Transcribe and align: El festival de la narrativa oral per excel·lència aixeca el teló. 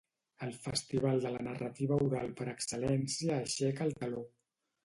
El 0.45 0.53
festival 0.61 1.21
de 1.25 1.33
la 1.35 1.43
narrativa 1.49 1.99
oral 2.07 2.33
per 2.41 2.49
excel·lència 2.57 3.37
aixeca 3.39 3.91
el 3.91 3.99
teló. 4.03 4.27